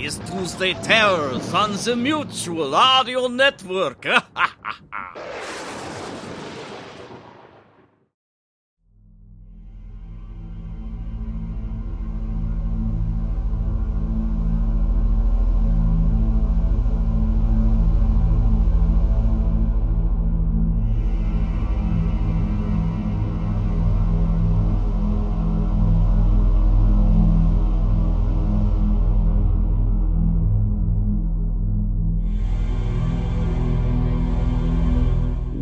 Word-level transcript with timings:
is 0.00 0.18
Tuesday 0.30 0.74
Terrors 0.74 1.52
on 1.52 1.72
the 1.72 1.96
Mutual 1.96 2.74
Audio 2.74 3.26
Network. 3.26 4.06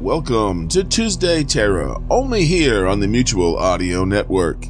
Welcome 0.06 0.69
to 0.69 0.84
Tuesday 0.84 1.42
Terror, 1.42 1.96
only 2.10 2.45
here 2.45 2.87
on 2.87 3.01
the 3.01 3.09
Mutual 3.09 3.56
Audio 3.56 4.05
Network. 4.05 4.66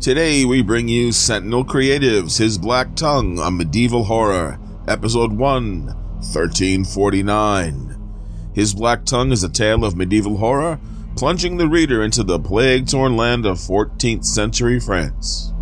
Today 0.00 0.44
we 0.44 0.62
bring 0.62 0.86
you 0.86 1.10
Sentinel 1.10 1.64
Creatives, 1.64 2.38
His 2.38 2.58
Black 2.58 2.94
Tongue 2.94 3.40
a 3.40 3.50
Medieval 3.50 4.04
Horror, 4.04 4.56
Episode 4.86 5.32
1, 5.32 5.86
1349. 5.86 8.52
His 8.54 8.72
Black 8.72 9.04
Tongue 9.04 9.32
is 9.32 9.42
a 9.42 9.48
tale 9.48 9.84
of 9.84 9.96
medieval 9.96 10.36
horror, 10.36 10.78
plunging 11.16 11.56
the 11.56 11.66
reader 11.66 12.04
into 12.04 12.22
the 12.22 12.38
plague 12.38 12.86
torn 12.86 13.16
land 13.16 13.46
of 13.46 13.58
14th 13.58 14.24
century 14.24 14.78
France. 14.78 15.52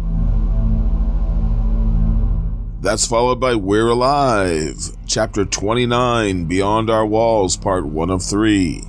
That's 2.83 3.07
followed 3.07 3.41
by 3.41 3.55
We're 3.55 3.89
Alive, 3.89 4.77
Chapter 5.07 5.47
29, 5.47 6.45
Beyond 6.45 6.91
Our 6.91 7.07
Walls, 7.07 7.57
Part 7.57 7.87
1 7.87 8.11
of 8.11 8.23
3. 8.23 8.83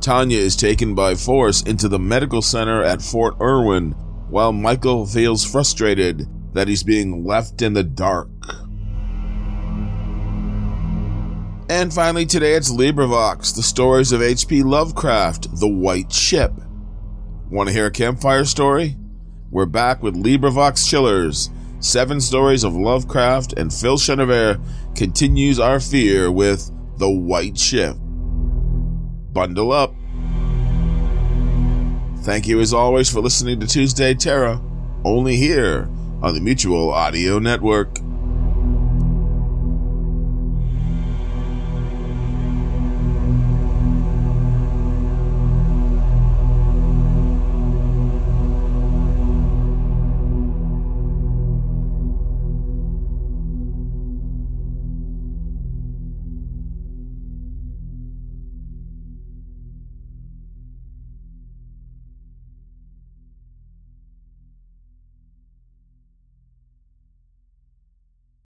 Tanya 0.00 0.38
is 0.38 0.56
taken 0.56 0.94
by 0.94 1.14
force 1.14 1.62
into 1.62 1.88
the 1.88 1.98
medical 1.98 2.40
center 2.40 2.82
at 2.82 3.02
Fort 3.02 3.36
Irwin, 3.40 3.92
while 4.30 4.52
Michael 4.52 5.06
feels 5.06 5.44
frustrated 5.44 6.26
that 6.54 6.68
he's 6.68 6.82
being 6.82 7.24
left 7.24 7.62
in 7.62 7.74
the 7.74 7.84
dark. 7.84 8.28
And 11.68 11.92
finally, 11.92 12.26
today 12.26 12.54
it's 12.54 12.72
LibriVox, 12.72 13.54
the 13.54 13.62
stories 13.62 14.10
of 14.10 14.22
H.P. 14.22 14.62
Lovecraft, 14.62 15.60
The 15.60 15.68
White 15.68 16.12
Ship. 16.12 16.52
Want 17.50 17.68
to 17.68 17.72
hear 17.72 17.86
a 17.86 17.90
campfire 17.92 18.44
story? 18.44 18.96
We're 19.50 19.66
back 19.66 20.02
with 20.02 20.16
LibriVox 20.16 20.88
Chillers. 20.88 21.50
Seven 21.78 22.20
stories 22.20 22.64
of 22.64 22.74
Lovecraft, 22.74 23.52
and 23.52 23.72
Phil 23.72 23.98
Chenevert 23.98 24.60
continues 24.96 25.60
our 25.60 25.78
fear 25.78 26.30
with 26.30 26.70
The 26.98 27.10
White 27.10 27.56
Ship. 27.58 27.96
Bundle 29.32 29.72
up. 29.72 29.94
Thank 32.22 32.46
you 32.46 32.60
as 32.60 32.74
always 32.74 33.10
for 33.10 33.20
listening 33.20 33.60
to 33.60 33.66
Tuesday 33.66 34.14
Terror, 34.14 34.60
only 35.04 35.36
here 35.36 35.88
on 36.22 36.34
the 36.34 36.40
Mutual 36.40 36.90
Audio 36.90 37.38
Network. 37.38 37.98